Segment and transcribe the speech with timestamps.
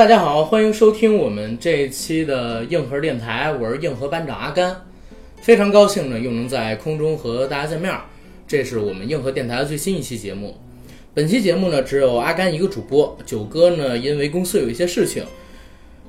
[0.00, 4.74] 大家好，欢迎收听我们这一期的硬核电台，我是硬核班长阿甘，
[5.42, 8.06] 非常高兴呢，又能在空中和大家见面儿。
[8.48, 10.56] 这是我们硬核电台的最新一期节目。
[11.12, 15.22] 本期节目呢，只有阿甘一个主播，九哥呢因为公司有一些事情，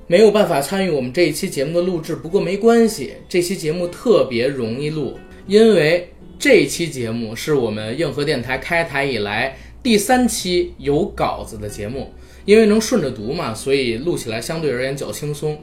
[0.07, 2.15] 没有办法参与我们这一期节目的录制。
[2.15, 12.09] 不过没关系，这期节目特别容易录，因为这期节目是我们硬核电台开台以来第三期有稿子的节目。
[12.45, 15.57] 因为能顺着读嘛，所以录起来相对而言较轻松。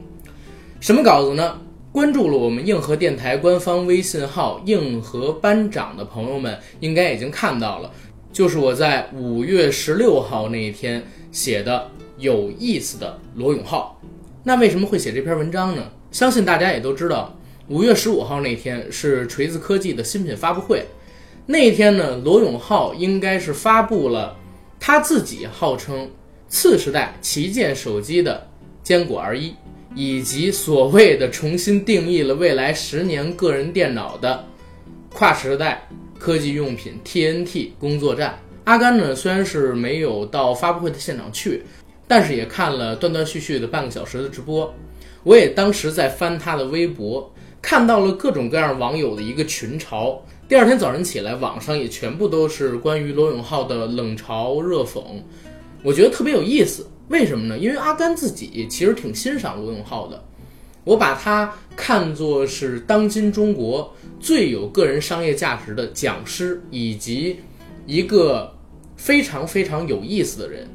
[0.79, 1.61] 什么稿子呢？
[1.91, 7.91] 关注了我们硬核电台官方微信号“硬核班长”的朋友们，应该已经看到了，
[8.31, 13.99] 就是我在五月十六号那一天写的有意思的罗永浩。
[14.43, 15.83] 那为什么会写这篇文章呢？
[16.11, 17.35] 相信大家也都知道，
[17.67, 20.85] 五月十五号那天是锤子科技的新品发布会。
[21.47, 24.37] 那一天呢，罗永浩应该是发布了
[24.79, 26.07] 他自己号称。
[26.49, 28.45] 次时代旗舰手机的
[28.81, 29.53] 坚果 R1，
[29.95, 34.43] 以及所谓的重新定义了未来十年个人电脑的
[35.13, 38.37] 跨时代科技用品 TNT 工作站。
[38.63, 41.63] 阿甘呢，虽然是没有到发布会的现场去，
[42.07, 44.73] 但是也看了断断续续的半个小时的直播。
[45.23, 50.17] 我也当时在翻他的微博，看到了各种各样网友的一个群嘲。
[50.47, 55.01] 第二天早晨起来，网上也全部都是关于罗永浩的冷嘲热讽。
[55.83, 57.57] 我觉得特别有意思，为什么呢？
[57.57, 60.23] 因为阿甘自己其实挺欣赏罗永浩的，
[60.83, 67.37] 我把他看作是当今中国最有个人商业价值的讲师，以及
[67.85, 68.53] 一个
[68.97, 70.67] 非常非常有意思的人。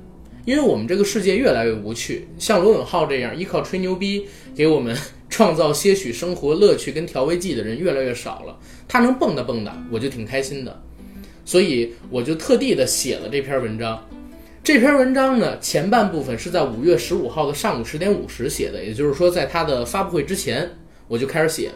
[0.47, 4.95] 因为我们这个世界越来越无趣，像罗永浩这样依靠吹牛逼给我们
[5.31, 8.59] 创造些许生活乐趣跟调味剂的人越来越少了。
[8.87, 10.83] 他能蹦跶蹦跶，我就挺开心的，
[11.47, 13.99] 所以我就特地的写了这篇文章。
[14.65, 21.71] 这篇文章呢，前半部分是在五月十五号的上午十点五十写的，也就是说，在他的发布会之前我就开始写。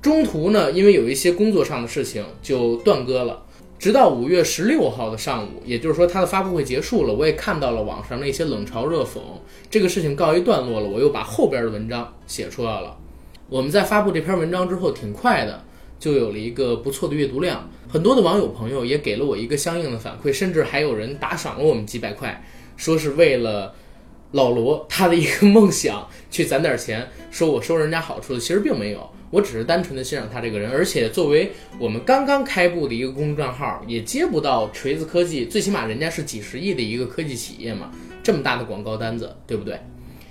[0.00, 3.42] 中途呢，因为有一些工作上的事情就断更了，
[3.80, 9.18] 直到五月十六号的上午，也就是说他的发布会结束了，我也看到了网上那些冷嘲热讽，
[9.68, 12.96] 这个事情告一段落了，我又把后边的文章写出来了。
[13.48, 15.63] 我们在发布这篇文章之后，挺快的。
[15.98, 22.44] 就有了一个不错的阅读量，很多的网友朋友也给了我一个相应的反馈，甚至还有人打赏了我们几百块，
[22.76, 23.74] 说是为了
[24.32, 37.90] 老罗他的一个梦想去攒点钱，说我收人家好处的，其实并没有，我只是单纯的欣赏他这个人，而且作为我们刚刚开布的一个公众账号，也接不到锤子科技，最起码人家是几十亿的一个科技企业嘛，
[38.22, 39.80] 这么大的广告单子，对不对？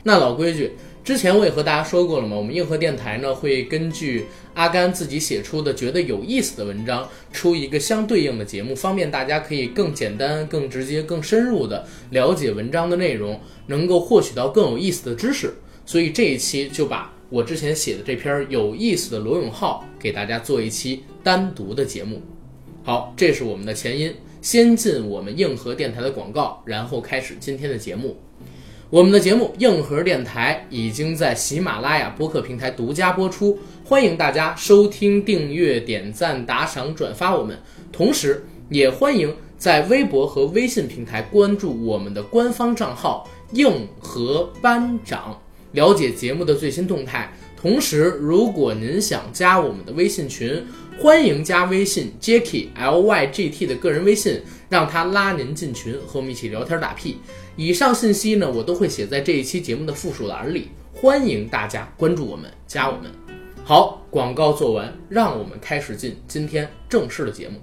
[0.04, 0.74] 那老规矩。
[1.04, 13.38] 之前我也和大家说过了嘛，我们硬核电台呢会根据阿甘自己写出的觉得有意思的文章，出一个相对应的节目，方便大家可以更简单、更直接、更深入的了解文章的内容，
[13.68, 15.54] 能够获取到更有意思的知识。
[15.86, 22.22] 所以这一期就把我之前写的这篇有意思的罗永浩给大家做一期单独的节目。
[22.82, 28.16] 好，这是我们的前因，先进我们硬核电台的广告，然后开始今天的节目。
[28.94, 37.58] 我们的节目硬核电台已经在喜马拉雅播客平台独家播出，欢迎大家收听、订阅、点赞、打赏、转发我们。
[37.92, 45.42] 同时，也欢迎在微博和微信平台关注我们的官方账号“硬核班长”，
[45.74, 47.34] 了解节目的最新动态。
[47.60, 50.64] 同时，如果您想加我们的微信群，
[51.00, 57.18] 欢迎加微信 Jacky L Y G T 的个人微信，让他拉您进群，和我们一起聊天打屁。
[57.56, 63.12] 以上信息呢，我都会写在这一期节目的附属栏里，欢迎大家关注我们，加我们。
[63.64, 67.60] 好，广告做完，让我们开始进今天正式的节目。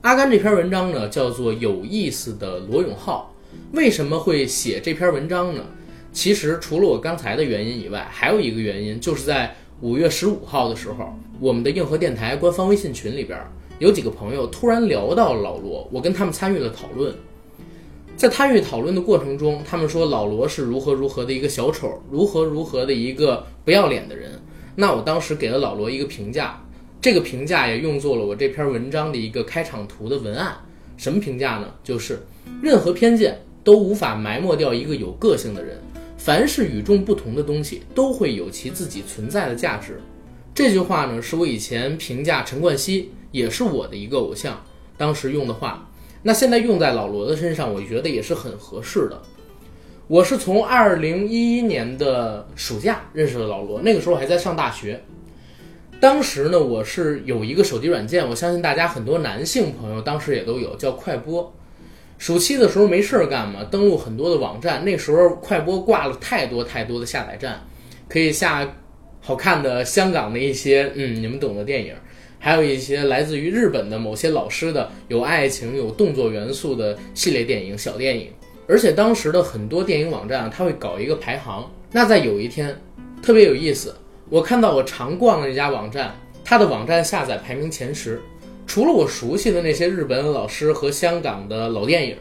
[0.00, 3.32] 阿甘这篇文章呢，叫做《有意思的罗永浩》。
[3.76, 5.64] 为什么会写这篇文章呢？
[6.12, 13.38] 其实除了我刚才的原因以外，还有一个原因，就是在五月十五号的时候，我们的硬核电台官方微信群里边，
[13.78, 17.14] 有几个朋友突然聊到老罗，我跟他们参与了讨论。
[18.20, 24.38] 在参与讨论的过程中，他们说老罗是如何如何的一个小丑，如何如何的一个不要脸的人。
[24.76, 26.62] 那我当时给了老罗一个评价，
[27.00, 30.54] 这个评价也用作了我这篇文章的一个开场图的文案。
[30.98, 31.68] 什么评价呢？
[31.82, 32.22] 就是
[32.60, 35.78] 任何偏见都无法埋没掉一个有个性的人。
[36.18, 39.98] 凡是与众不同的东西，都会有其自己存在的价值。
[40.54, 44.62] 这句话呢，是我以前评价陈冠希，也是我的一个偶像，
[44.98, 45.86] 当时用的话。
[46.22, 49.20] 那现在用在老罗的身上，我觉得也是很合适的。
[50.06, 55.00] 我是从二零一一年的暑假认识了老罗，那个时候还在上大学。
[56.00, 61.52] 当时呢，我是有一个手机软件，我相信大家很多男性朋友当时也都有，叫快播。
[62.18, 64.84] 暑期的时候没事儿干嘛，登录很多的网站。
[64.84, 67.62] 那时候快播挂了太多太多的下载站，
[68.08, 68.76] 可以下
[69.20, 71.94] 好看的香港的一些嗯你们懂的电影，
[72.40, 78.28] 还有一些来自于日本的某些老师的有爱情有动作元素的系列电影小电影。
[78.66, 81.70] 而且当时的很多电影网站它会搞一个排行。
[81.92, 82.74] 那在有一天
[83.22, 83.94] 特别有意思，
[84.28, 88.20] 我看到我常逛的那家网站，它的网站下载排名前十。
[88.66, 92.16] 除了我熟悉的那些日本老师和香港的老电影，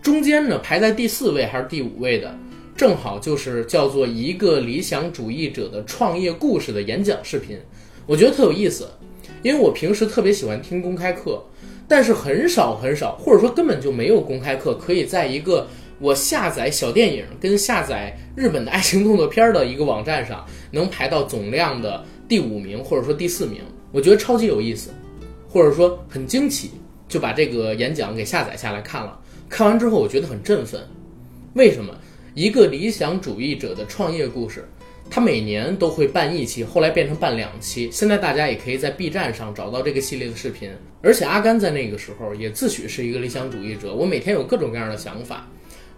[0.00, 2.32] 中间呢排在第四位还是第五位的，
[2.76, 7.58] 正好就是叫做一个理想主义者的创业故事的演讲视频，
[8.06, 8.88] 我觉得特有意思，
[9.44, 11.44] 因为我平时特别喜欢听公开课，
[11.86, 15.68] 但是很少很少，或者说根本就没有公开课可以在一个
[16.00, 23.60] 我下载小电影跟下载日本的爱情动作片的一个网站上能排到总量的第五名或者说第四名，
[23.92, 24.90] 我觉得超级有意思。
[25.46, 26.70] 或者说很惊奇，
[27.06, 29.20] 就把这个演讲给下载下来看了。
[29.48, 30.80] 看完之后，我觉得很振奋。
[31.52, 31.94] 为什么？
[32.34, 34.68] 一个理想主义者的创业故事，
[35.10, 37.90] 他每年都会办一期，后来变成办两期。
[37.92, 40.70] 现在大家也可以在 B 站上找到这个系列的视频。
[41.02, 43.94] 而且阿甘在那个时候也自诩是一个理想主义者。
[43.94, 45.48] 我每天有各种各样的想法，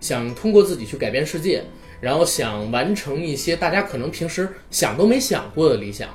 [0.00, 1.62] 想通过自己去改变世界，
[2.00, 6.08] 然后想完成一些大家可能平时想都没想过的理想。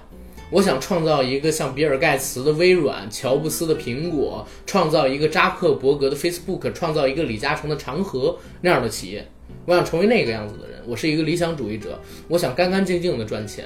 [0.51, 9.25] 我想创造一个像比尔盖茨的微软、乔布斯的苹果，创造一个扎克伯格的 Facebook，创造一个李嘉诚的长河那样的企业。
[9.71, 10.81] 我想成为那个样子的人。
[10.85, 11.97] 我是一个理想主义者，
[12.27, 13.63] 我想干干净净的赚钱。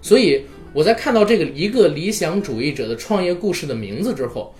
[0.00, 0.40] 所以
[0.72, 4.54] 我在看到这个一个理想主义者的创业故事的名字之后，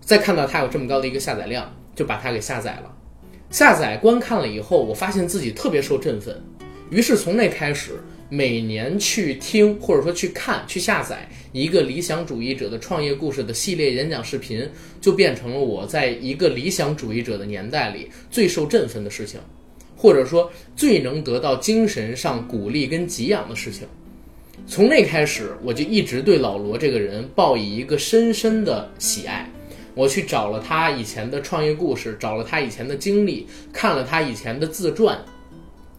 [0.00, 2.92] 再看到它有这么高的一个下载量，就把它给下载了。
[3.50, 6.42] 下载观看了以后，我发现自己特别受振奋，
[6.90, 7.92] 于是从那开始。
[8.28, 14.66] 每年去听或者说去看去下载一个理想主义者的创业故事的系列演讲视频，
[15.02, 19.38] 就变成了我在一个理想主义者的年代里最受振奋的事情，
[20.02, 23.86] 或者说最能得到精神上鼓励跟给养的事情。
[24.66, 29.48] 从那开始，我就一直对老罗这个人抱以一个深深的喜爱。
[29.94, 35.16] 我去找了他以前的创业故事，找了他以前的经历，看了他以前的自传。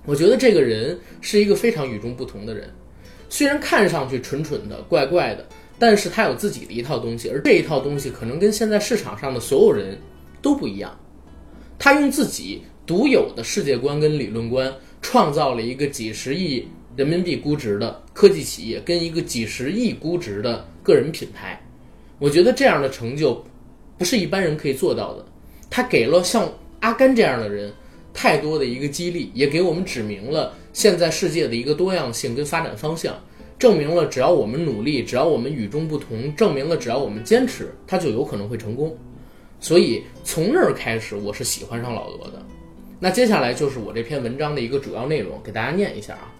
[0.06, 2.70] 我觉得这个人是一个非常与众不同的人，
[3.30, 5.48] 虽然看上去蠢蠢的、怪怪的，
[5.80, 9.98] 但是他有自己的一套东西，而这一套东西可能跟现在市场上的所有人
[10.42, 10.94] 都不一样。
[11.80, 21.62] 他用自己独有的世界观跟理论观，创造了一个几十亿人民币估值的科技企业，跟一个几十亿估值的个人品牌。
[22.20, 23.44] 我觉得这样的成就，
[23.98, 25.26] 不是一般人可以做到的。
[25.70, 27.74] 他给了像阿甘这样的人。
[28.16, 33.20] 太多的一个激励，也给我们指明了现在世界的一个多样性跟发展方向，
[33.58, 38.96] 证明了只要我们努力，只要我们与众不同，证明了只要我们坚持，他就有可能会成功。
[39.60, 42.40] 所以从那儿开始，我是喜欢上老罗的。
[43.04, 46.32] 那接下来就是我这篇文章的一个主要内容，给大家念一下啊。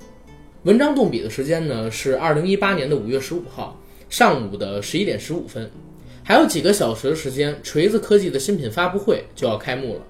[0.64, 3.78] 文章动笔的时间呢是二零一八年的五月十五号
[4.10, 5.70] 上午的十一点十五分，
[6.24, 10.02] 还有几个小时的时间，锤子科技的新品发布会就要开幕了。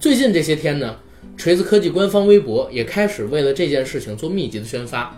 [0.00, 0.96] 最近这些天呢，
[1.36, 5.16] 锤子科技官方微博也开始为了这件事情做密集的宣发。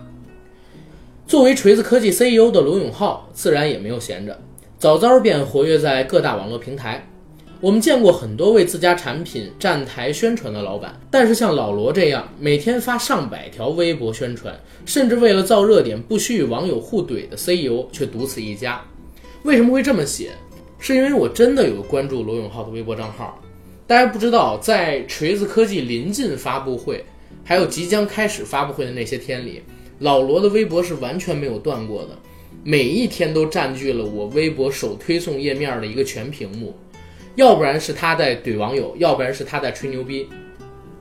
[1.25, 4.39] 作为锤子科技 CEO 的罗永浩，自然也没有闲着，
[4.77, 7.09] 早早便活跃在各大网络平台。
[7.61, 18.81] 我们见过很多为自家产品站台宣传的老板，但是像老罗这样每天发上百条微博宣传，甚至为了造热点不惜与网友互怼的 CEO 却独此一家。
[19.43, 20.31] 为什么会这么写？
[20.77, 23.37] 是因为我真的有关注罗永浩的微博账号。
[23.85, 27.03] 大家不知道，在锤子科技临近发布会，
[27.43, 29.61] 还有即将开始发布会的那些天里，
[29.99, 32.17] 老罗的微博是完全没有断过的，
[32.63, 36.73] 每一天都占据了我微博首推送页面的一个全屏幕。
[37.39, 40.27] 要不然是他在怼网友，要不然是他在吹牛逼。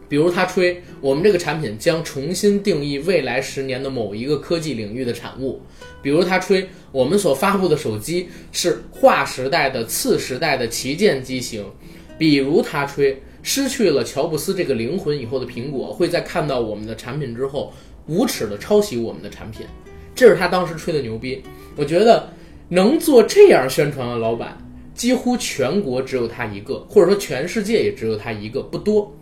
[0.09, 5.61] 比如他吹我们这个产品将重新定义未来十年的某一个科技领域的产物，
[6.01, 11.67] 比如他吹我们所发布的手机是划时代的次时代的旗舰机型。
[12.17, 17.73] 比如他吹失去了乔布斯这个灵魂以后的苹果，会在看到我们的产品之后
[18.07, 19.67] 无耻的抄袭我们的产品，
[20.15, 21.43] 这是他当时吹的牛逼。
[21.75, 22.31] 我觉得
[22.69, 24.57] 能做这样宣传的老板，
[24.99, 29.15] 几乎全国只有他一个，或者说全世界也只有他一个，不多。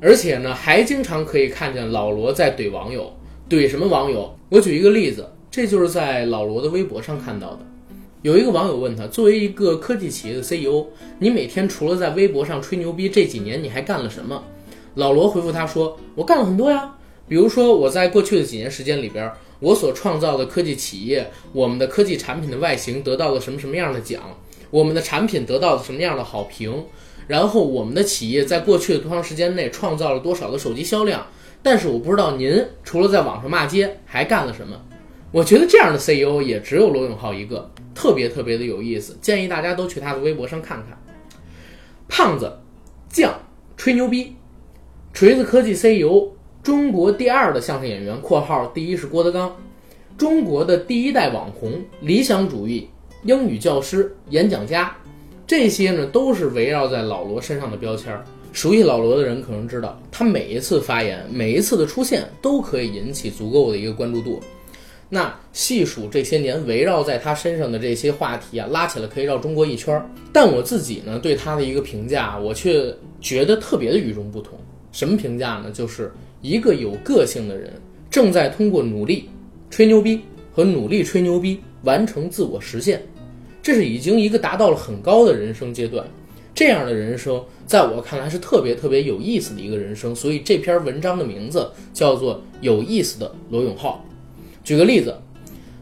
[0.00, 3.12] 而且呢，还经常可以看见老罗在怼网友，
[3.50, 4.32] 怼什么网友？
[4.48, 7.58] 我举一个例子，这就是在老罗的微博上看到的。
[8.22, 10.86] 有一个网友问他：“作为一个科技企业的 CEO，
[11.18, 14.40] 你每天除了在微博上吹牛逼，这几年你还干了什么？”
[14.94, 16.94] 老罗回复他说：“我干了很多呀，
[17.26, 19.28] 比如说我在过去的几年时间里边，
[19.58, 24.22] 我所创造的科技企业，我们的科技产品的外形得到了什么什么样的奖，
[24.72, 26.86] 我们的产品得到了什么样的好评，
[27.28, 31.26] 然后我们的企业在过去的多长时间内创造了多少的手机销量，
[31.62, 34.74] 但是我不知道您除了在网上骂街还干了什么。
[35.30, 40.98] 我觉得这样的 CEO 也只有罗永浩一个，特别特别的有意思，建议大家都去他的微博上看看。
[42.08, 42.58] 胖子
[43.10, 43.34] 酱
[43.76, 44.34] 吹牛逼，
[45.12, 46.28] 锤子科技 CEO，
[46.62, 49.54] 中国第二的相声演员（括号第一是郭德纲），
[50.16, 52.88] 中国的第一代网红，理想主义，
[53.24, 54.92] 英语教师，演讲家，
[55.46, 58.24] 这些呢都是围绕在老罗身上的标签儿。
[58.52, 64.40] 熟悉老罗的人可能知道，他每一次发言，每一次的出现，都可以引起足够的一个关注度。
[65.08, 70.04] 那细数这些年围绕在他身上的这些话题啊，拉起来可以绕中国一圈儿。
[70.32, 74.58] 但我自己呢，对他的一个评价，我却觉得特别的与众不同。
[74.90, 75.70] 什么评价呢？
[75.70, 76.10] 就是
[76.40, 77.72] 一个有个性的人，
[78.10, 79.28] 正在通过努力
[79.70, 80.20] 吹牛逼
[80.52, 83.00] 和努力吹牛逼完成自我实现。
[83.62, 86.04] 这是已经一个达到了很高的人生阶段。
[86.54, 90.14] 这样的人生，在我看来是特别特别有意思的一个人生。
[90.14, 94.04] 所以这篇文章的名字叫做《有意思的罗永浩》。
[94.64, 95.16] 举个例子，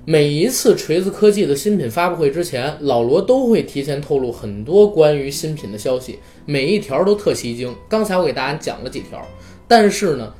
[0.04, 7.74] 每一次锤子科技的新品发布会之前，老罗都会提前透露很多关于新品的消息，每一条都特吸睛。
[7.88, 9.20] 刚才我给大家讲了几条，
[9.66, 10.32] 但是呢，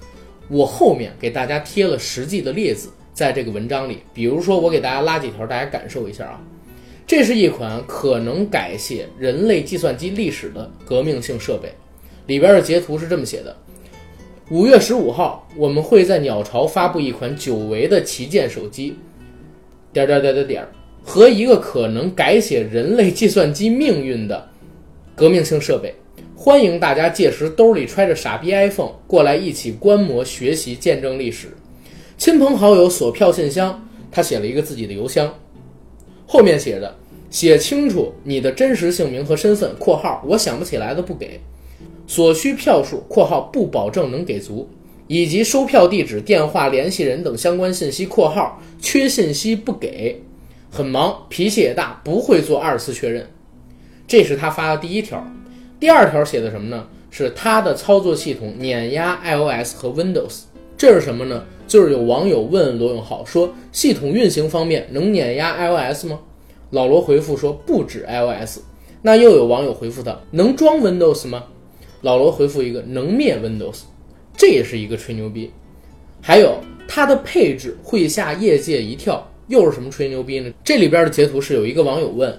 [0.49, 3.99] 我后面给大家贴了实际的例子在这个文章里。
[4.15, 6.41] 比如说，我给大家拉几条，大家感受一下啊。
[7.11, 11.69] 这是一款可能改写人类计算机历史的革命性设备，
[12.29, 13.57] 里边的截图是这么写的。
[14.49, 18.97] 五月十五号，我们会在鸟巢发布一款久违的旗舰手机，
[19.93, 20.69] 点点点点点，
[21.03, 24.49] 和一个可能改写人类计算机命运的
[25.17, 25.93] 革命性设备。
[26.37, 31.49] 欢迎大家届时兜里揣着傻逼 iPhone 过来一起观摩、学习、见证历史。
[32.17, 35.29] 亲朋好友锁票信箱，他写了一个自己的邮箱，
[36.25, 36.95] 后面写着
[37.31, 39.75] ：“写清楚你的真实姓名和身份。
[39.79, 41.41] ”（括号我想不起来的不给。）
[42.07, 44.69] 所需票数（括号不保证能给足）
[45.07, 50.21] 以及收票地址、电话、联系人等相关信息（括号缺信息不给）。
[50.71, 53.27] 很忙，脾气也大，不会做二次确认。
[54.07, 55.25] 这是他发的第一条。
[55.79, 56.87] 第二条写的什么呢？
[57.11, 60.43] 是他的操作系统碾压 iOS 和 Windows。
[60.77, 61.45] 这是什么呢？
[61.67, 66.21] 就是有网友问罗永浩说：“系统运行方面能碾压 iOS 吗？”
[66.71, 68.61] 老罗回复说：“不止 iOS。”
[69.03, 71.45] 那又有网友回复他：“能装 Windows 吗？”
[72.03, 73.81] 老罗回复一个能灭 Windows，
[74.37, 75.51] 这也是一个吹牛逼。
[76.23, 80.53] 还有它的配置会吓业界一跳，又是什么吹牛逼呢？
[80.65, 82.39] 这里边的截图是有一个网友问：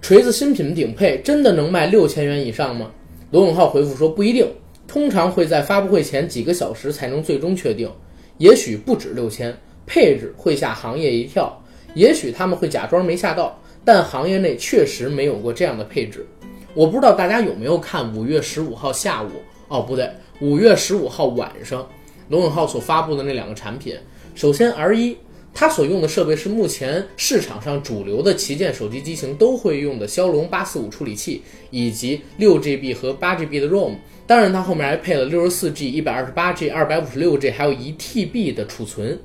[0.00, 2.90] 锤子新品顶配真的能卖六千元以上吗？
[3.30, 4.46] 罗永浩回复说不一定，
[4.86, 7.90] 通常会在发布会前几个小时才能最终确定，
[8.38, 11.62] 也许不止六千，配置会吓行业一跳，
[11.94, 16.26] 也许他们会假装没吓到，但行业内确实没有过这样的配置。
[16.74, 19.28] 我不知道大家有没有看五月十五号下午
[19.68, 20.08] 哦，不对，
[20.40, 21.88] 五月十五号晚上，
[22.28, 23.96] 罗永浩所发布的那两个产品。
[24.36, 25.16] 首先，R 一，
[25.52, 33.94] 它所用的设备是目前市场上主流的旗舰手机机型都会用的骁龙八四五处理器，以及六 GB 和八 GB 的 ROM。
[34.28, 39.18] 当然，它后面还配了六十四 G、一百二十八 G、二百五十六 G，还有一 TB 的储存。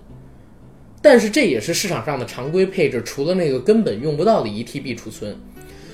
[1.06, 5.38] 但是这也是市场上的常规配置，除了那个根本用不到的 1TB 储存。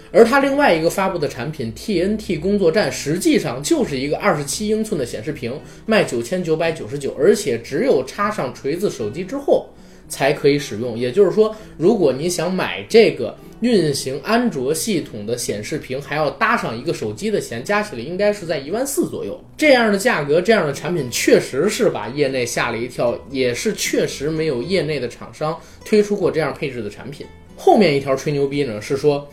[0.09, 9.67] 而它另外一个发布的产品 TNT 工作站，实际上就是一个二十七英寸的显示屏，卖九千九百九十九，而且只有插上锤子手机之后
[10.11, 10.99] 才可以使用。
[10.99, 19.41] 也就是说，如果你想买这个运行安卓系统的显示屏，还要搭上一个手机的钱，加起来应该是在一万四左右。
[19.55, 27.25] 这样的价格，这样的产品，确实是把业内吓了一跳，也是确实没有业内的厂商推出过这样配置的产品。
[27.55, 29.27] 后面一条吹牛逼呢，是说。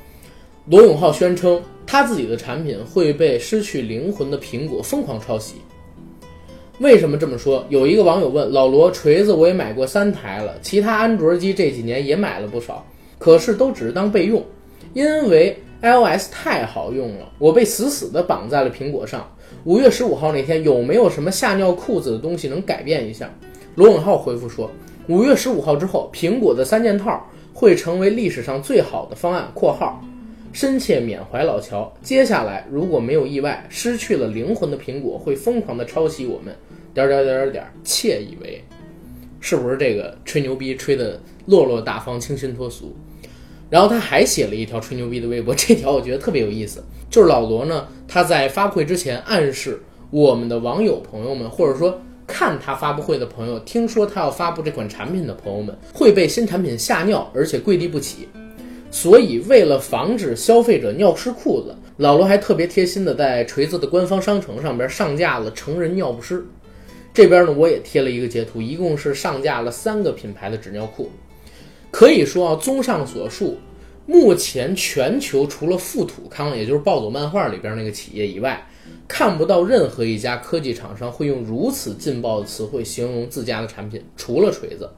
[0.70, 5.54] 罗永浩宣称，他自己的产品会被失去灵魂的苹果疯狂抄袭。
[6.80, 7.66] 为什么这么说？
[7.70, 12.86] 有一个网友问老罗：“锤子我也买过三台了，其他安卓机这几年也买了不少，
[13.18, 14.40] 可是都只是当备用，
[14.94, 19.28] 因为 iOS 太好用了，我被死死地绑在了苹果上。”
[19.64, 23.28] 五月十五号那天，有没有什么吓尿裤子的东西能改变一下？
[23.74, 24.70] 罗永浩回复说
[25.08, 27.20] ：“五月十五号之后，苹果的三件套
[27.52, 29.50] 会成为历史上最好的方案。
[29.52, 30.00] ”（括号）
[30.60, 31.96] 深切缅怀老乔。
[32.02, 36.52] 接下来，如果没有意外，失去了灵魂的苹果会疯狂的抄袭我们。
[36.92, 38.60] 点点点点点，窃以为，
[39.38, 42.92] 是不是这个吹牛逼吹的落落大方、清新脱俗？
[43.70, 51.96] 然后他还写了一条吹牛逼的微博， 这条我觉得特别有意思，就是老罗呢，他在发布会之前暗示我们的网友朋友们，或者说
[52.26, 58.28] 看他发布会的朋友，听说他要发布这款产品的朋友们，会被新产品吓尿，而且跪地不起。
[58.90, 66.44] 所以，为了防止消费者尿湿裤子，老罗还特别贴心的在锤子的官方商城上边上架了成人尿不湿。
[67.12, 71.10] 这边呢，我也贴了一个截图，一共是上架了三个品牌的纸尿裤。
[71.90, 73.58] 可以说啊，综上所述，
[74.06, 78.66] 目前全球除了富土康，也就是暴走漫画里边那个企业以外，
[79.06, 84.88] 看不到任何一家科技厂商会用如此劲爆的词汇形容自家的产品，除了锤子。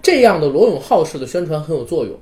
[0.00, 2.16] 这样的罗永浩式的宣传很有作用。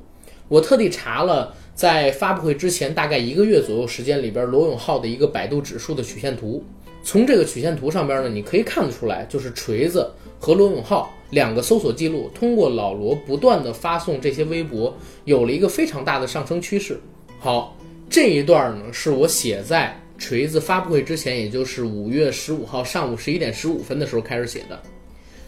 [0.49, 6.65] 我特地查了，在发布会之前大概一个月左右时间里边，罗永浩的一个百度指数的曲线图。
[7.03, 10.11] 从这个曲线图上边呢，你可以看得出来，就是锤子
[10.41, 17.01] 和罗永浩两个搜索记录，通过老罗不断的发送这些微博，有了一个非常大的上升趋势。
[17.39, 17.77] 好，
[18.09, 24.81] 这一段呢是我写在锤子发布会之前，也就是五月十五号上午十一点十五分的时候开始写的。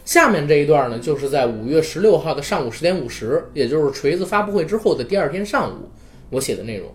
[0.08, 5.86] 下面这一段呢，就是在五月十六号的上午十点五十，也就是锤子发布会之后的第二天上午，
[6.30, 6.88] 我写的内容。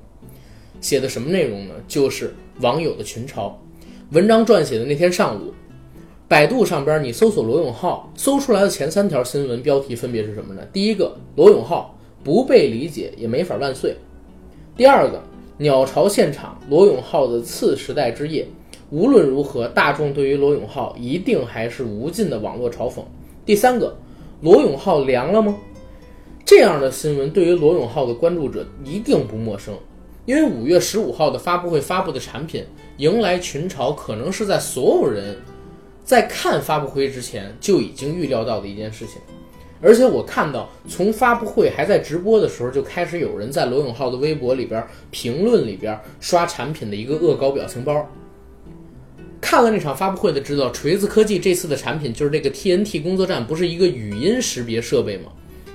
[0.82, 1.76] 写的什么内容呢？
[1.88, 3.52] 就是网友的群嘲。
[4.14, 5.54] 文章撰写的那天上午，
[6.28, 10.64] 百度上边你搜索罗永浩，搜出来的前三条新闻标题分别是什么呢？
[10.74, 13.92] 第一个，罗永浩不被理解也没法万岁；
[14.76, 15.22] 第二个，
[15.60, 18.48] 鸟巢现场，罗永浩的次时代之夜，
[18.94, 23.02] 无论如何，大众对于罗永浩一定还是无尽的网络嘲讽；
[23.44, 23.98] 第三个，
[24.40, 25.58] 罗永浩凉了吗？
[26.46, 29.74] 这样的新闻对于罗永浩的关注者一定不陌生。
[30.28, 32.64] 因为五月十五号的发布会发布的产品
[32.98, 35.36] 迎来群嘲，可能是在所有人
[36.04, 39.16] 在看发布会之前就已经预料到的一件事情。
[39.82, 48.08] 而且我看到，从发布会还在直播的时候，就开始有人在罗永浩的微博里边评论里边刷产品的一个恶搞表情包。
[49.44, 55.26] 看了那场发布会的知道，锤子科技这次的产品就是这个 TNT 工作站，不是一个语音识别设备吗？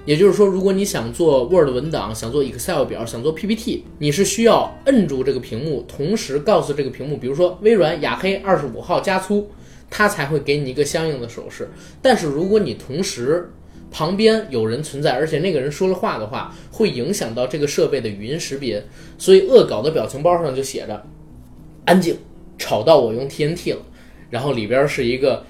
[0.07, 9.47] 也就是说，如果你想做 Word 文档，想做 Excel 表，想做 PPT，你是需要摁住这个屏幕，同时告诉这个屏幕，比如说微软雅黑二十五号加粗，
[9.91, 11.69] 它才会给你一个相应的手势。
[12.01, 13.53] 但是如果你同时
[13.91, 18.83] 旁边有人存在，而且那个人说了话的话，会影响到这个设备的语音识别。
[19.19, 21.05] 所以恶搞的表情包上就写着
[21.85, 22.17] “安静，
[22.59, 23.81] 吵到我用 TNT 了”，
[24.29, 25.45] 然后里边是一个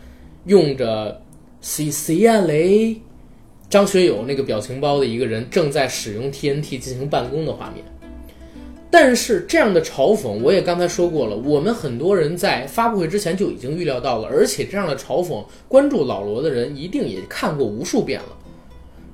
[0.44, 1.20] 用着
[1.60, 2.96] CC 啊雷。
[3.70, 7.84] 张学友那个表情包的一个人正在使用 TNT 进行办公的画面，
[8.90, 18.28] 但是这样的嘲讽，我也刚才说过了，我们很多人在发布会之前就已经预料到了，而且这样的嘲讽，关注老罗的人一定也看过无数遍了。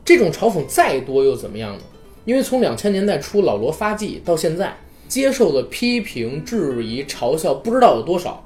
[0.04, 1.82] 这种嘲讽再多又怎么样呢？
[2.24, 4.76] 因为从两千年代初老罗发迹到现在，
[5.14, 8.44] 接受的批评、质疑、嘲笑不知道有多少，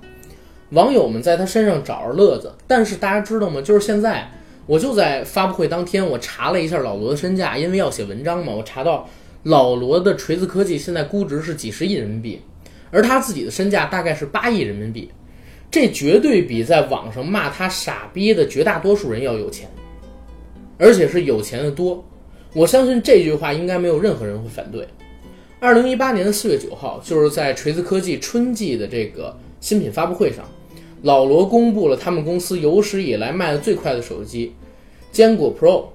[0.72, 2.52] 网友们在他身上找着乐子。
[2.66, 3.58] 但是大家知道吗？
[3.62, 4.30] 就是现在。
[4.66, 8.52] 我就在发布会当天，我查了一下老罗的身价，因为要写文章嘛。
[8.52, 9.08] 我查到
[9.44, 12.42] 老罗的锤子科技现在估值是几十亿人民币，
[12.90, 15.10] 而他自己的身价大概是八亿人民币，
[15.70, 19.66] 这绝对比在网上骂他傻逼的绝大多数人要有钱，
[20.76, 22.04] 而且是有钱的多。
[22.52, 24.86] 我相信这句话应该没有任何人会反对。
[25.60, 30.44] 二零一八年的四月九号，就是在锤子科技春季的这个新品发布会上。
[31.02, 34.52] 老罗公布了他们公司有史以来卖的最快的手机，
[35.10, 35.86] 坚果 Pro，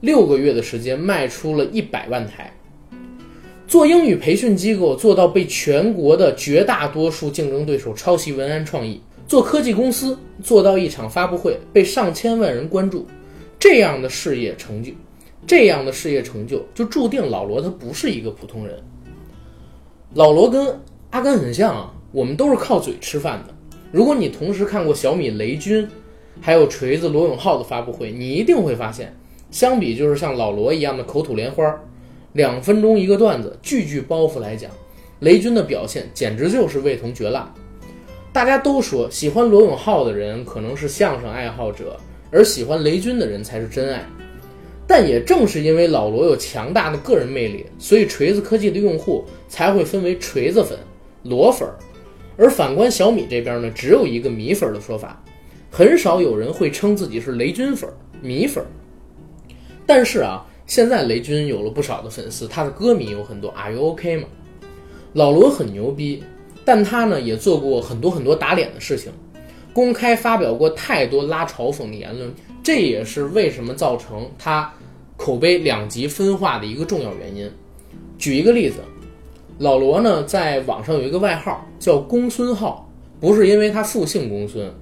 [0.00, 2.50] 六个月的时间卖出了一百万台。
[3.66, 13.06] 做英语培训机构做到被全国的绝大多数竞争对手抄袭文案创意，做科技公司做到一场发布会被上千万人关注，
[13.58, 14.92] 这样的事业成就，
[15.46, 18.82] 这样的事业成就就注定老罗他不是一个普通人。
[20.14, 20.76] 老罗跟
[21.10, 23.54] 阿甘很像啊，我们都是靠嘴吃饭的。
[23.92, 25.88] 如果你同时看过小米雷军，
[26.40, 29.16] 还有锤子罗永浩的发布会，你一定会发现，
[29.52, 31.64] 相比就是像老罗一样的口吐莲花，
[32.32, 34.68] 两分钟一个段子，句句包袱来讲，
[35.20, 37.48] 雷军的表现简直就是味同嚼蜡。
[38.32, 41.96] 大家都说喜欢罗永浩的人可能是相声爱好者，
[42.32, 44.04] 而喜欢雷军的人才是真爱。
[44.90, 50.76] 但也正是因为老罗有强大的个人魅力，所以锤子科技的用户才会分为锤子粉、
[51.22, 51.68] 罗粉。
[52.36, 55.22] 而反观小米这边呢，只有一个米粉的说法，
[55.70, 57.88] 很少有人会称自己是雷军粉、
[58.20, 58.64] 米粉。
[59.86, 63.48] 但是啊，现在雷军有了不少的粉丝，他的歌迷有很多。
[63.52, 64.24] Are you OK 吗？
[65.12, 66.24] 老罗很牛逼，
[66.64, 69.12] 但他呢也做过很多很多打脸的事情，
[69.72, 74.72] 公开发表过太多拉嘲讽的言论，这也是为什么造成他
[75.20, 77.48] 口碑两极分化的一个重要原因。
[78.18, 78.76] 举一个例子。
[79.58, 84.72] 老罗呢，在网上有一个外号叫“公孙号”，不是因为他复姓公孙，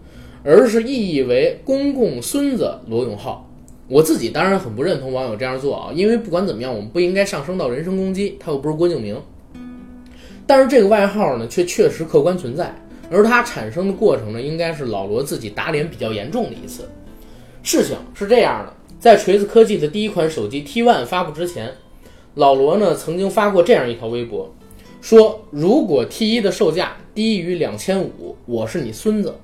[0.44, 3.51] 而是意译为“公共孙子罗永浩”。
[3.88, 9.20] 我自己当然很不认同网友这样做啊，因为不管怎么样，我们不应该上升到人身攻击，他又不是郭敬明。
[10.46, 12.72] 但是这个外号呢，却确实客观存在，
[13.11, 16.88] 而它产生的过程呢，应该是老罗自己打脸比较严重的一次。
[17.64, 21.73] 事情是这样的，在锤子科技的第一款手机 T One 发布之前，
[22.35, 24.53] 老罗呢曾经发过这样一条微博，
[25.01, 29.37] 说如果 T 一的售价低于两千五，我是你孙子。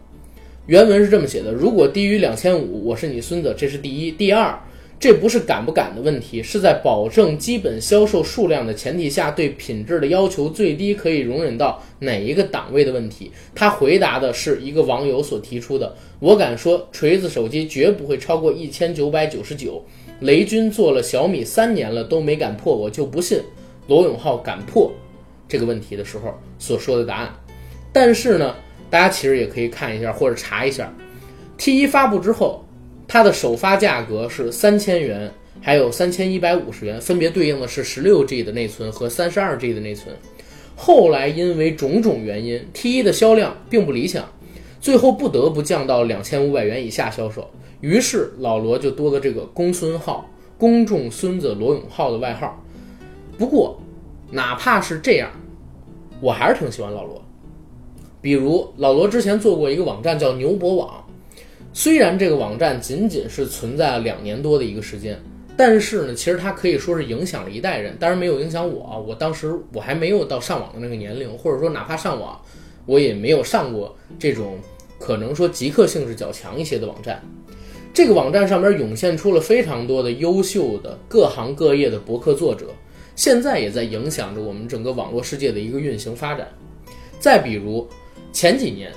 [0.66, 3.54] 原文是这么写的：如果低于两千五，我是你孙子。
[3.56, 4.58] 这是第一，第二。
[5.04, 13.30] 这不是敢不敢的问题，是在保证基本销售数量的前提下，对品质的要求最低可以容忍到哪一个档位的问题。
[13.54, 15.94] 他回答的是一个网友所提出的。
[16.20, 19.84] 我敢说，锤子手机绝不会超过一千九百九十九。
[20.20, 23.38] 雷军做了小米三年了都没敢破，我就不信
[23.88, 24.90] 罗永浩敢破
[25.46, 27.30] 这个问题的时候所说的答案。
[27.92, 28.54] 但是呢，
[28.88, 30.90] 大家其实也可以看一下或者查一下
[31.58, 32.63] ，T 一发布之后。
[33.06, 40.14] 它的首发价格是三千元，还有三千一百五十元，分别对应的是十六 G 的内存和三十二 G 的内存。
[40.74, 44.24] 后来因为种种原因，T1 的销量并不理想，
[44.80, 47.48] 最后不得不降到两千五百元以下销售。
[47.80, 52.60] 于是老罗就多了这个“公孙号”、“公众孙子罗永浩”的外号。
[53.38, 53.78] 不过，
[54.30, 55.30] 哪怕是这样，
[56.20, 57.22] 我还是挺喜欢老罗。
[58.20, 61.03] 比如老罗之前做过一个网站叫牛博网。
[61.76, 65.20] 虽然这个网站仅仅是存在了两年多的一个时间，
[65.56, 67.96] 但是呢，其实它可以说是影响了一代人。
[67.98, 72.40] 当然没有影响我，我当时我还没有到上网的那个年龄，或者说哪怕上网，
[72.86, 74.56] 我也没有上过这种
[75.00, 77.20] 可能说极客性质较强一些的网站。
[77.92, 82.66] 这个网站上边涌现出了非常多的优秀的各行各业的博客作者，
[83.16, 86.46] 现在也在影响着我们整个网络世界的一个运行发展。
[87.18, 87.84] 再比如
[88.32, 88.92] 前几年。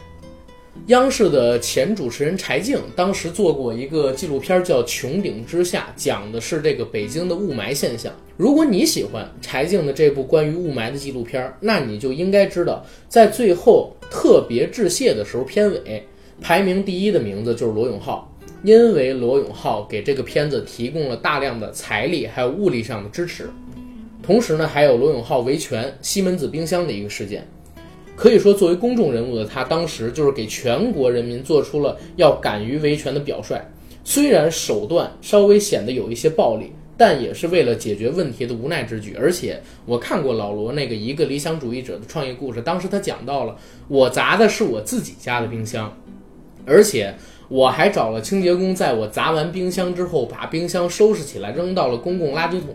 [0.85, 8.13] 央视的前主持人柴静当时做过一个纪录片，叫《穹顶之下》，讲的是这个北京的雾霾现象。
[8.37, 16.01] 如果你喜欢柴静的这部关于雾霾的纪录片，那你就应该知道，在最后特别致谢的时候，片尾
[16.39, 23.49] 排名第一的名字就是罗永浩，因为罗永浩给这个片子提供了大量的财力还有物力上的支持。
[24.23, 27.45] 同时呢，还有罗永浩维权西门子冰箱的一个事件。
[28.17, 33.61] 可以说，作为公众人物的他，当时就是给全国人民做出了要敢于维权的表率。
[34.03, 39.15] 虽然手段稍微显得有一些暴力，但也是为了解决问题的无奈之举。
[39.19, 43.55] 而且，我看过老罗那个一个理想主义者的创业故事，当时他讲到了，
[43.87, 45.95] 我砸的是我自己家的冰箱，
[46.65, 47.13] 而且
[47.49, 52.73] 我还找了清洁工，在我砸完冰箱之后，把冰箱收拾起来，扔到了公共垃圾桶。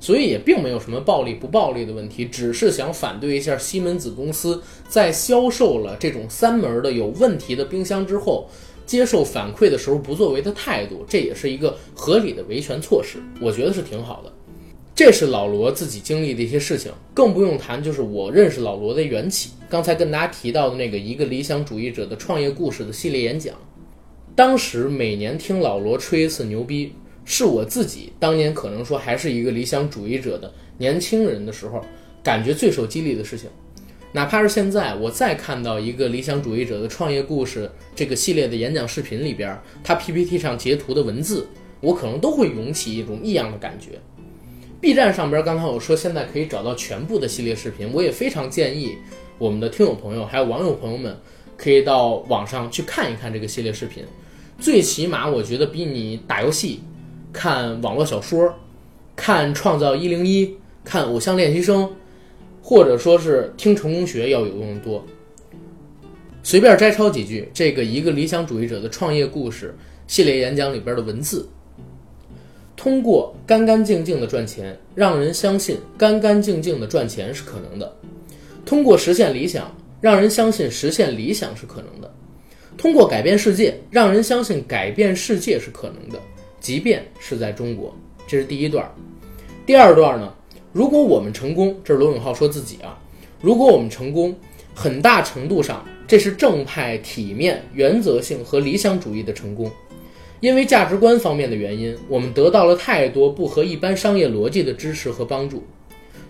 [0.00, 8.48] 所以也并没有什么暴力不暴力的问题，只是想反对一下西门子公司在销售了这种三门的有问题的冰箱之后，
[8.86, 14.32] 接受反馈的时候不作为的态度，这也是一个合理的维权措施，我觉得是挺好的。
[14.94, 19.50] 这是老罗自己经历的一些事情，更不用谈就是我认识老罗的缘起。
[19.68, 23.54] 刚才跟大家提到的那个一个理想主义者的创业故事的系列演讲，
[24.34, 26.92] 当时每年听老罗吹一次牛逼。
[27.30, 31.80] 是我自己当年可能说还是一个理想主义者的年轻人的时候，
[32.24, 33.48] 感觉最受激励的事情。
[34.10, 41.46] 哪怕是现在，我再看到一个理想主义者的创业故事这个系列的演讲视频里边，他 PPT 上截图的文字，
[41.80, 43.90] 我可能都会涌起一种异样的感觉。
[44.80, 48.96] B 站上边刚才我说现在可以找到全部的系列视频，我也非常建议
[49.38, 51.16] 我们的听友朋友还有网友朋友们
[51.56, 54.02] 可以到网上去看一看这个系列视频。
[54.58, 56.80] 最起码我觉得比你打游戏。
[57.32, 58.52] 看网络小说，
[59.14, 60.46] 看《创造一零一》，
[60.84, 61.84] 看《偶像练习生》，
[62.62, 65.04] 或者说是听成功学要有用的多。
[66.42, 71.46] 随便摘抄几句这个一个理想主义者的创业故事系列演讲里边的文字：
[72.76, 77.86] 通过干干净净的赚钱，让人相信干干净净的赚钱是可能的；
[78.64, 82.08] 通过实现理想，让人相信实现理想是可能的；
[82.78, 86.18] 通过改变世界，让人相信改变世界是可能的。
[86.60, 87.94] 即便是在中国，
[88.26, 88.88] 这是第一段。
[89.64, 90.32] 第二段呢？
[90.72, 92.96] 如果我们成功，这是罗永浩说自己啊。
[93.40, 94.36] 如果我们成功，
[94.74, 99.70] 很大程度上这是正派、体面、原则性和理想主义的成功，
[100.40, 105.64] 因为价值观方面的原因，我们得到了太多不合一般商业逻辑的支持和帮助。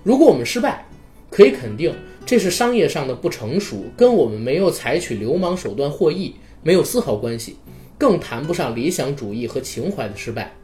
[0.03, 0.87] 如果我们失败，
[1.29, 7.57] 可以肯定这是商业上的不成熟，跟我们没有采取流氓手段获益没有丝毫关系。
[8.01, 10.57] 更谈不上理想主义和情怀的失败。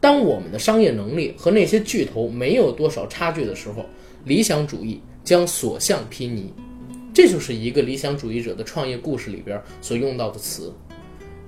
[0.00, 3.84] 当我们的商业能力和那些巨头没有多少差距的时候，
[4.24, 6.44] 理想主义将所向披靡。
[7.12, 10.72] 这就是一个理想主义者的创业故事里边所用到的词。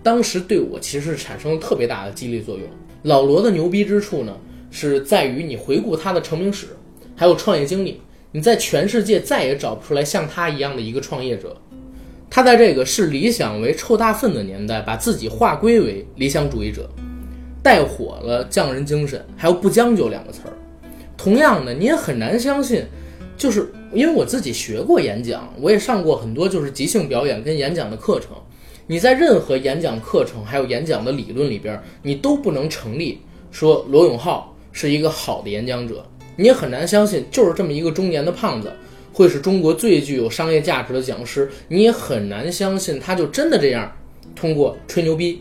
[0.02, 2.68] 当时对我其实是产生了特别大的激励作用。
[3.04, 4.36] 老罗的牛逼之处呢，
[4.70, 6.76] 是在于你回顾他的成名史，
[7.16, 7.98] 还有创业经历，
[8.30, 11.56] 你在全世界再也找不出来像他一样的一个创业者。
[12.34, 16.90] 他在这个视理想为臭大粪的年代，把自己划归为理想主义者，
[17.62, 20.50] 带火了匠人精神，还有不将就两个词儿。
[21.16, 22.84] 同样的，你也很难相信，
[23.36, 28.30] 就是因为我自己学过演讲，我也上过很多就是即兴表演跟演讲的课程。
[28.88, 33.20] 你在任何演讲课程还有演讲的理论里边，你都不能成立
[33.52, 36.04] 说罗永浩是一个好的演讲者。
[36.34, 38.72] 你也很难相信，就是这么一个中年的胖子。
[39.14, 43.90] 会是中国最具有商业价值的讲师，你也很难相信他就真的这样，
[44.34, 45.40] 通过吹牛逼、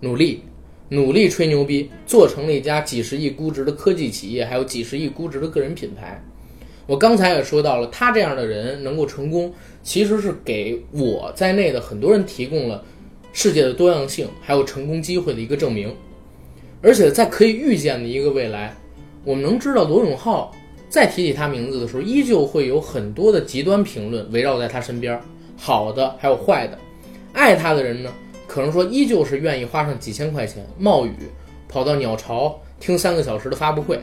[0.00, 0.42] 努力、
[0.90, 6.22] 努力吹牛逼，做成了一家几十亿估值的科技企业，还有几十亿估值的个人品牌。
[6.86, 9.50] 我刚才也说到了，他这样的人能够成功，
[9.82, 12.84] 其实是给我在内的很多人提供了
[13.32, 15.96] 世界的多样性，还有成功机会的一个证明。
[16.82, 18.76] 而且在可以预见的一个未来，
[19.24, 20.54] 我们能知道罗永浩。
[20.94, 25.20] 再提起他名字的时候，依旧会有很多的极端评论围绕在他身边，
[25.56, 26.78] 好的还有坏的。
[27.32, 28.12] 爱他的人呢，
[28.46, 31.12] 可能说依旧是愿意花上几千块钱冒雨
[31.68, 33.96] 跑到鸟巢听三个小时的发布会；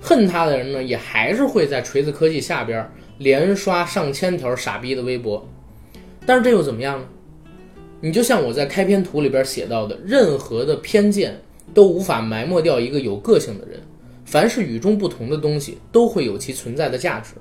[0.00, 2.88] 恨他的人呢，也还是会在锤子科技下边
[3.18, 5.44] 连刷上千条傻逼的微博。
[6.24, 7.06] 但是这又怎么样呢？
[8.00, 11.36] 你就像我在开篇图里边写到的，任何的偏见
[11.74, 13.80] 都无法埋没掉一个有个性的人。
[14.30, 17.32] 凡是与众不同的东西，都会有其存在的价值，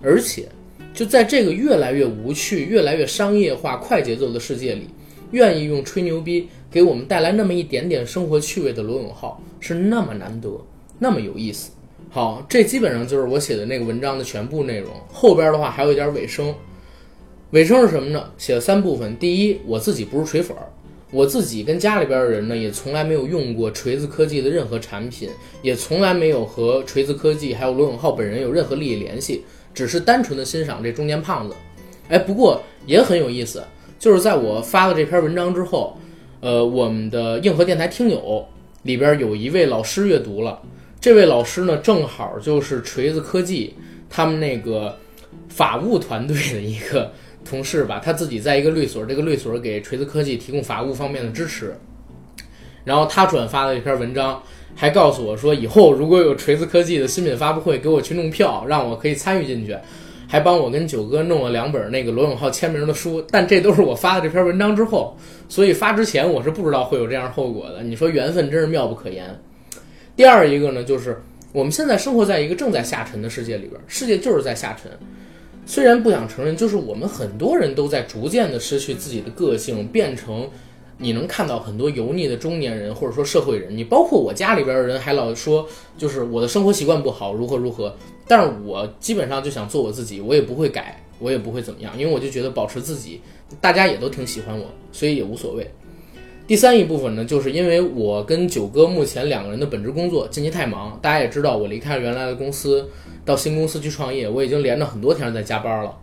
[0.00, 0.48] 而且
[0.94, 4.86] 就在这个越来越无趣、越来越商业化、快节奏的世界里，
[5.32, 10.48] 愿意用吹牛逼给我们带来那么一点点生活趣味的罗永浩是那么难得，
[10.96, 11.72] 那么有意思。
[12.08, 14.92] 好，这基本上就是我写的那个文章的全部内容。
[15.12, 16.54] 后边的话还有一点尾声，
[17.50, 18.30] 尾声是什么呢？
[18.38, 19.16] 写了三部分。
[19.18, 20.70] 第一，我自己不是锤粉儿。
[21.10, 25.30] 我自己跟家里边的人呢，也从来没有用过锤子科技的任何产品，
[25.62, 29.42] 也从来没有和锤子科技还有罗永浩本人有任何利益联系，
[29.72, 31.54] 只是单纯的欣赏这中年胖子。
[32.08, 33.64] 哎，不过也很有意思，
[33.98, 35.98] 就是在我发了这篇文章之后，
[36.40, 38.46] 呃，我们的硬核电台听友
[38.82, 40.60] 里边有一位老师阅读了，
[41.00, 43.74] 这位老师呢，正好就是锤子科技
[44.10, 44.94] 他们那个
[45.48, 47.10] 法务团队的一个。
[47.48, 51.74] 同事吧，他自己在一个律所，这个律所给锤子科技提供法务方面的支持。
[52.84, 54.42] 然后他转发了一篇文章，
[54.74, 59.76] 还告诉我说，以后如果有锤子科技的新品发布会，给我去弄票，让我可以参与进去，
[60.26, 63.22] 还帮我跟九哥弄了两本那个罗永浩签名的书。
[63.30, 65.16] 但这都是我发的这篇文章之后，
[65.48, 67.82] 所以发之前我是不知道会有这样后果的。
[67.82, 69.38] 你说缘分真是妙不可言。
[70.16, 71.20] 第二一个呢，就是
[71.52, 74.90] 我们现在生活在一个正在下沉的世界里边，世界就是在下沉。
[75.68, 80.48] 虽然不想承认，就是我们很多人都在逐渐的失去自己的个性，变成
[80.96, 83.76] 你能看到很多油腻的中年人，或者说社会人。
[83.76, 87.94] 你包括我家里边的人，还老说就是我的生活习惯不好，如何如何。
[88.26, 93.20] 但是我基本上就想做我自己，我也不会改，我也不会怎么样，因为我就觉得保持自己，
[93.60, 95.70] 大家也都挺喜欢我，所以也无所谓。
[96.48, 102.88] 第三一部分呢，就是因为我跟九哥目前两个人的本职工作近期太忙，大家也知道我离开原来的公司。
[103.22, 105.94] 到新公司去创业，我已经连着很多天在加班了。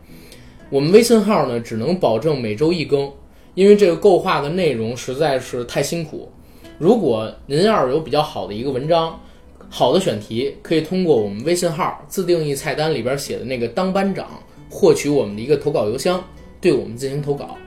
[0.70, 3.12] 我们微信号呢，只能保证每周一更，
[3.56, 6.32] 因为这个构画的内容实在是太辛苦。
[6.78, 9.20] 如果您要是有比较好的一个文章、
[9.68, 14.28] 好的选题，可以通过我们微信号自定义菜单里边写的那个“当班长”
[14.70, 16.24] 获取我们的一个投稿邮箱，
[16.62, 17.58] 对我们进行投稿。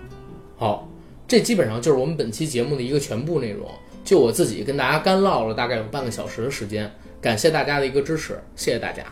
[0.57, 0.88] 好，
[1.29, 3.69] 这基本上就是我们本期节目的一个全部内容。
[4.05, 9.05] 就我自己跟大家干唠了大概有半个小时的时间，感谢大家的一个支持，谢谢大家。